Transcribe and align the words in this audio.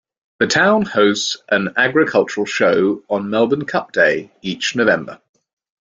The 0.39 0.47
town 0.47 0.81
hosts 0.81 1.37
an 1.49 1.75
agricultural 1.77 2.47
show 2.47 3.03
on 3.07 3.29
Melbourne 3.29 3.65
Cup 3.65 3.91
day, 3.91 4.31
each 4.41 4.75
November. 4.75 5.21